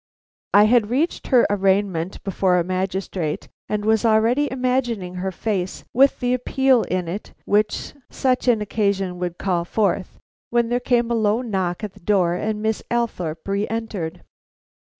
[0.55, 6.19] I had reached her arraignment before a magistrate, and was already imagining her face with
[6.19, 10.17] the appeal in it which such an occasion would call forth,
[10.49, 14.23] when there came a low knock at the door, and Miss Althorpe re entered.